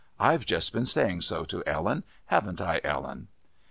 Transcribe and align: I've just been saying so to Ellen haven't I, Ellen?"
I've 0.19 0.47
just 0.47 0.73
been 0.73 0.85
saying 0.85 1.21
so 1.21 1.45
to 1.45 1.61
Ellen 1.67 2.03
haven't 2.25 2.59
I, 2.59 2.81
Ellen?" 2.83 3.27